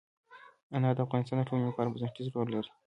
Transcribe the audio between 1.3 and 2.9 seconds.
د ټولنې لپاره بنسټيز رول لري.